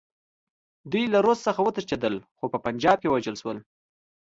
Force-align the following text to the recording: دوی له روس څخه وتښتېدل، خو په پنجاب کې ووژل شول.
دوی 0.91 1.03
له 1.13 1.19
روس 1.25 1.39
څخه 1.47 1.59
وتښتېدل، 1.63 2.15
خو 2.37 2.45
په 2.53 2.57
پنجاب 2.65 2.97
کې 2.99 3.09
ووژل 3.09 3.35
شول. 3.41 3.57